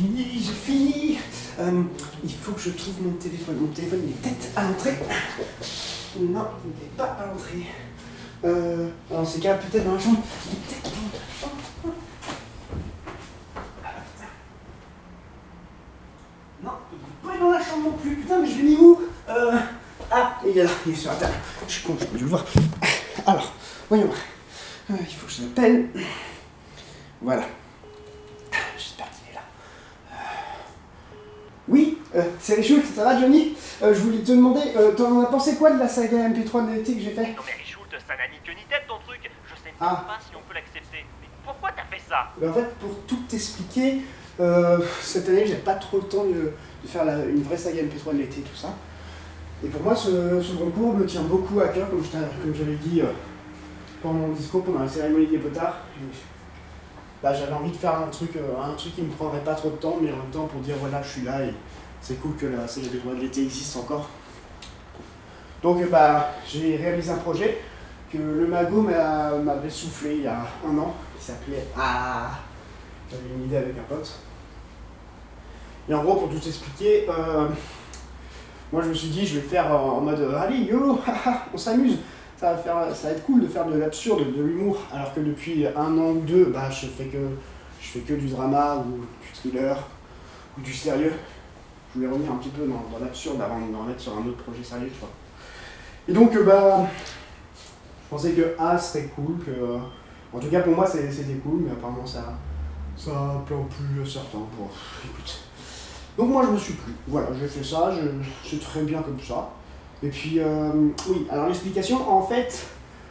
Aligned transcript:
fini, 0.00 0.42
j'ai 0.44 0.52
fini. 0.52 1.18
Euh, 1.58 1.82
il 2.24 2.32
faut 2.34 2.52
que 2.52 2.60
je 2.60 2.70
trouve 2.70 2.94
mon 3.02 3.12
téléphone. 3.12 3.56
Mon 3.60 3.68
téléphone, 3.68 4.00
il 4.04 4.10
est 4.10 4.14
peut-être 4.14 4.56
à 4.56 4.62
l'entrée. 4.64 4.98
Non, 6.18 6.46
il 6.64 6.70
n'est 6.70 6.90
pas 6.96 7.04
à 7.20 7.26
l'entrée. 7.26 7.66
Euh, 8.44 8.88
alors, 9.10 9.26
c'est 9.28 9.40
cas, 9.40 9.54
peut-être 9.56 9.84
dans 9.84 9.94
la 9.94 10.00
chambre. 10.00 10.22
Il 10.46 10.52
est 10.52 10.60
peut-être 10.80 10.90
dans- 10.94 11.90
Ah, 13.84 13.88
putain. 14.14 14.28
Non, 16.64 16.70
il 16.92 17.28
n'est 17.32 17.38
pas 17.38 17.44
dans 17.44 17.50
la 17.50 17.62
chambre 17.62 17.84
non 17.90 17.92
plus. 17.98 18.16
Putain, 18.16 18.40
mais 18.40 18.48
je 18.48 18.56
l'ai 18.56 18.62
mis 18.62 18.76
où 18.76 19.00
euh... 19.28 19.58
Ah, 20.10 20.38
il 20.44 20.56
est 20.58 20.64
là, 20.64 20.70
il 20.86 20.92
est 20.92 20.96
sur 20.96 21.10
la 21.10 21.16
table. 21.18 21.34
Je 21.68 21.72
suis 21.72 21.82
con, 21.86 21.94
pas 21.94 22.04
dû 22.06 22.24
le 22.24 22.30
voir. 22.30 22.44
Alors, 23.26 23.52
voyons. 23.88 24.10
Euh, 24.90 24.94
il 25.08 25.14
faut 25.14 25.26
que 25.26 25.32
je 25.32 25.42
l'appelle. 25.42 25.88
Voilà. 27.22 27.42
J'espère 28.76 29.06
qu'il 29.10 29.30
est 29.30 29.34
là. 29.34 29.42
Euh, 30.12 30.16
Oui, 31.68 31.98
euh, 32.16 32.22
c'est 32.40 32.56
les 32.56 32.62
Schultz, 32.62 32.86
ça 32.94 33.04
va 33.04 33.20
Johnny? 33.20 33.56
Euh, 33.82 33.94
Je 33.94 34.00
voulais 34.00 34.18
te 34.18 34.32
demander, 34.32 34.60
euh, 34.76 34.92
t'en 34.92 35.20
as 35.22 35.26
pensé 35.26 35.54
quoi 35.56 35.70
de 35.70 35.78
la 35.78 35.88
saga 35.88 36.28
MP3 36.28 36.68
de 36.68 36.74
l'été 36.74 36.94
que 36.94 37.00
j'ai 37.00 37.10
fait? 37.10 37.22
Non 37.22 37.42
mais 37.46 37.52
Richoult, 37.62 37.86
ça 37.90 38.16
n'a 38.16 38.28
ni 38.28 38.38
queue 38.44 38.52
ni 38.52 38.64
tête 38.68 38.84
ton 38.88 38.98
truc. 39.06 39.20
Je 39.46 39.54
sais 39.54 39.66
même 39.66 39.74
Ah. 39.80 40.04
pas 40.06 40.18
si 40.20 40.34
on 40.36 40.40
peut 40.48 40.54
l'accepter. 40.54 41.04
Mais 41.20 41.28
pourquoi 41.44 41.70
t'as 41.76 41.84
fait 41.94 42.02
ça? 42.08 42.30
Ben, 42.40 42.50
En 42.50 42.52
fait, 42.52 42.74
pour 42.80 42.90
tout 43.06 43.20
t'expliquer, 43.28 44.02
euh, 44.40 44.78
cette 45.02 45.28
année, 45.28 45.46
j'ai 45.46 45.56
pas 45.56 45.74
trop 45.74 45.98
le 45.98 46.04
temps 46.04 46.24
de, 46.24 46.52
de 46.82 46.88
faire 46.88 47.04
la- 47.04 47.24
une 47.24 47.42
vraie 47.42 47.56
saga 47.56 47.82
MP3 47.82 48.12
de 48.14 48.18
l'été, 48.18 48.40
tout 48.40 48.56
ça. 48.56 48.74
Et 49.64 49.68
pour 49.68 49.82
moi, 49.82 49.94
ce, 49.94 50.40
ce 50.40 50.52
concours 50.54 50.94
me 50.94 51.04
tient 51.04 51.22
beaucoup 51.22 51.60
à 51.60 51.68
cœur, 51.68 51.88
comme 51.90 52.02
j'avais 52.54 52.76
dit 52.76 53.02
euh, 53.02 53.12
pendant 54.02 54.14
mon 54.20 54.28
discours, 54.28 54.64
pendant 54.64 54.80
la 54.80 54.88
cérémonie 54.88 55.26
des 55.26 55.38
potards. 55.38 55.76
Et, 56.00 56.04
bah, 57.22 57.34
j'avais 57.34 57.52
envie 57.52 57.70
de 57.70 57.76
faire 57.76 57.96
un 57.96 58.08
truc, 58.08 58.36
euh, 58.36 58.62
un 58.62 58.74
truc 58.74 58.94
qui 58.94 59.02
me 59.02 59.10
prendrait 59.12 59.40
pas 59.44 59.54
trop 59.54 59.70
de 59.70 59.76
temps, 59.76 59.96
mais 60.00 60.10
en 60.12 60.16
même 60.16 60.30
temps 60.32 60.46
pour 60.46 60.60
dire 60.60 60.76
voilà, 60.80 61.02
je 61.02 61.08
suis 61.08 61.22
là 61.22 61.42
et 61.44 61.52
c'est 62.00 62.20
cool 62.20 62.34
que 62.36 62.46
la 62.46 62.66
saga 62.66 62.86
MP3 62.88 63.16
de 63.16 63.20
l'été 63.20 63.42
existe 63.42 63.76
encore. 63.76 64.08
Donc, 65.62 65.82
euh, 65.82 65.86
bah, 65.90 66.30
j'ai 66.48 66.76
réalisé 66.76 67.10
un 67.10 67.18
projet 67.18 67.58
que 68.10 68.16
le 68.18 68.46
magot 68.46 68.80
m'a- 68.82 69.32
m'avait 69.36 69.68
soufflé 69.70 70.16
il 70.16 70.22
y 70.22 70.26
a 70.26 70.40
un 70.66 70.78
an, 70.78 70.94
qui 71.18 71.24
s'appelait 71.26 71.66
Ah 71.78 72.30
J'avais 73.10 73.22
une 73.36 73.44
idée 73.44 73.56
avec 73.58 73.74
un 73.78 73.82
pote. 73.94 74.10
Et 75.88 75.94
en 75.94 76.02
gros, 76.02 76.14
pour 76.16 76.28
tout 76.30 76.36
expliquer, 76.48 77.06
euh, 77.08 77.48
moi 78.72 78.82
je 78.82 78.88
me 78.88 78.94
suis 78.94 79.08
dit, 79.08 79.26
je 79.26 79.40
vais 79.40 79.46
faire 79.46 79.70
en 79.72 80.00
mode 80.00 80.34
Allez, 80.38 80.58
YOLO, 80.58 80.98
on 81.54 81.58
s'amuse, 81.58 81.98
ça 82.40 82.52
va, 82.52 82.58
faire, 82.58 82.96
ça 82.96 83.08
va 83.08 83.14
être 83.14 83.24
cool 83.26 83.42
de 83.42 83.46
faire 83.48 83.66
de 83.66 83.76
l'absurde, 83.78 84.34
de 84.34 84.42
l'humour, 84.42 84.78
alors 84.92 85.12
que 85.12 85.20
depuis 85.20 85.66
un 85.66 85.98
an 85.98 86.12
ou 86.12 86.20
deux, 86.20 86.46
bah, 86.46 86.70
je, 86.70 86.86
fais 86.86 87.04
que, 87.04 87.18
je 87.82 87.86
fais 87.88 88.00
que 88.00 88.14
du 88.14 88.28
drama 88.28 88.76
ou 88.76 89.00
du 89.00 89.32
thriller 89.34 89.76
ou 90.56 90.62
du 90.62 90.72
sérieux. 90.72 91.12
Je 91.92 91.98
voulais 92.00 92.10
revenir 92.10 92.32
un 92.32 92.36
petit 92.36 92.48
peu 92.48 92.66
dans, 92.66 92.82
dans 92.90 93.04
l'absurde 93.04 93.40
avant 93.42 93.58
d'en 93.60 93.82
mettre 93.82 94.00
sur 94.00 94.14
un 94.16 94.26
autre 94.26 94.42
projet 94.42 94.62
sérieux, 94.64 94.88
tu 94.92 95.00
vois. 95.00 95.10
Et 96.08 96.12
donc, 96.12 96.34
euh, 96.34 96.44
bah, 96.44 96.86
je 98.04 98.08
pensais 98.08 98.32
que 98.32 98.54
A 98.58 98.78
serait 98.78 99.10
cool, 99.14 99.38
que. 99.44 99.50
euh, 99.50 99.78
en 100.32 100.38
tout 100.38 100.48
cas, 100.48 100.60
pour 100.60 100.74
moi, 100.74 100.86
c'était 100.86 101.34
cool, 101.44 101.60
mais 101.66 101.72
apparemment, 101.72 102.06
ça. 102.06 102.32
Ça 102.96 103.42
plaît 103.46 103.56
plus 103.68 104.06
certains. 104.06 104.38
Bon, 104.58 104.68
écoute. 105.04 105.40
Donc, 106.16 106.28
moi, 106.30 106.44
je 106.46 106.52
me 106.52 106.58
suis 106.58 106.74
plu. 106.74 106.92
Voilà, 107.08 107.28
j'ai 107.38 107.46
fait 107.48 107.64
ça, 107.64 107.90
je- 107.92 108.48
c'est 108.48 108.60
très 108.60 108.82
bien 108.82 109.02
comme 109.02 109.20
ça. 109.20 109.50
Et 110.02 110.08
puis, 110.08 110.38
euh, 110.38 110.70
oui, 111.08 111.26
alors 111.30 111.48
l'explication, 111.48 112.08
en 112.08 112.22
fait, 112.22 112.66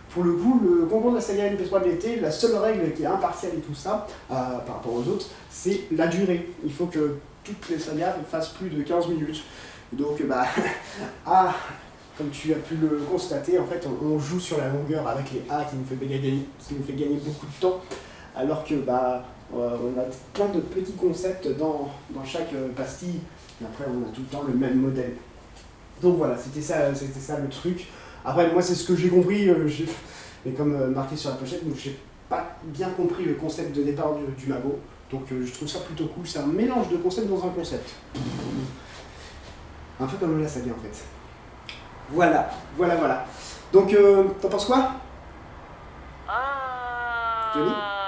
pour 0.10 0.24
le 0.24 0.34
coup, 0.34 0.60
le 0.64 0.86
concours 0.86 1.12
de 1.12 1.18
la 1.18 1.22
saga 1.22 1.50
MP3 1.50 1.84
de 1.84 1.90
l'été, 1.90 2.20
la 2.20 2.32
seule 2.32 2.56
règle 2.56 2.94
qui 2.94 3.04
est 3.04 3.08
impartiale 3.08 3.54
et 3.58 3.62
tout 3.62 3.76
ça, 3.76 4.08
euh, 4.32 4.34
par 4.34 4.76
rapport 4.76 4.94
aux 4.94 5.08
autres, 5.08 5.28
c'est 5.50 5.82
la 5.92 6.08
durée. 6.08 6.50
Il 6.64 6.74
faut 6.74 6.88
que 6.88 7.18
toutes 7.44 7.70
les 7.70 7.80
sagas 7.80 8.16
fassent 8.30 8.50
plus 8.50 8.70
de 8.70 8.82
15 8.82 9.08
minutes. 9.08 9.44
Donc, 9.94 10.22
bah, 10.28 10.46
ah, 11.26 11.54
comme 12.18 12.30
tu 12.30 12.52
as 12.54 12.58
pu 12.58 12.76
le 12.76 13.00
constater, 13.10 13.60
en 13.60 13.66
fait, 13.66 13.88
on, 13.88 14.20
joue 14.20 14.40
sur 14.40 14.58
la 14.58 14.70
longueur 14.70 15.08
avec 15.08 15.32
les 15.32 15.44
A 15.50 15.64
qui 15.64 15.76
nous 15.76 15.86
fait 15.86 16.94
gagner, 16.94 17.20
beaucoup 17.24 17.46
de 17.46 17.62
temps, 17.62 17.80
alors 18.36 18.64
que 18.64 18.76
bah, 18.76 19.24
euh, 19.56 19.78
on 19.84 20.00
a 20.00 20.04
plein 20.34 20.54
de 20.54 20.60
petits 20.60 20.94
concepts 20.94 21.48
dans, 21.58 21.90
dans 22.10 22.26
chaque 22.26 22.52
euh, 22.54 22.70
pastille, 22.76 23.20
et 23.62 23.66
après 23.66 23.86
on 23.88 24.08
a 24.08 24.12
tout 24.12 24.22
le 24.22 24.28
temps 24.28 24.44
le 24.48 24.54
même 24.54 24.82
modèle. 24.82 25.14
Donc 26.02 26.18
voilà, 26.18 26.38
c'était 26.38 26.62
ça, 26.62 26.94
c'était 26.96 27.20
ça 27.20 27.38
le 27.40 27.50
truc. 27.50 27.88
Après, 28.24 28.52
moi, 28.52 28.62
c'est 28.62 28.76
ce 28.76 28.88
que 28.88 28.96
j'ai 28.96 29.10
compris, 29.10 29.50
euh, 29.50 29.68
mais 30.46 30.52
comme 30.52 30.76
euh, 30.76 30.88
marqué 30.88 31.16
sur 31.16 31.30
la 31.30 31.36
pochette, 31.36 31.68
donc 31.68 31.78
j'ai 31.78 31.98
pas 32.30 32.58
bien 32.66 32.90
compris 32.90 33.26
le 33.26 33.34
concept 33.34 33.76
de 33.76 33.84
départ 33.84 34.16
du, 34.16 34.26
du 34.42 34.50
magot. 34.50 34.80
Donc 35.12 35.24
euh, 35.32 35.44
je 35.46 35.52
trouve 35.52 35.68
ça 35.68 35.80
plutôt 35.80 36.06
cool, 36.08 36.28
c'est 36.28 36.40
un 36.40 36.46
mélange 36.46 36.90
de 36.90 36.98
concepts 36.98 37.28
dans 37.28 37.44
un 37.46 37.50
concept. 37.50 37.90
Un 40.00 40.06
peu 40.06 40.18
comme 40.18 40.42
la 40.42 40.48
saga 40.48 40.72
en 40.72 40.82
fait. 40.82 41.04
Voilà, 42.12 42.50
voilà, 42.78 42.96
voilà. 42.96 43.26
Donc, 43.72 43.96
t'en 44.42 44.50
penses 44.50 44.66
quoi? 44.66 44.94
Ah 46.28 47.52
Johnny? 47.54 47.99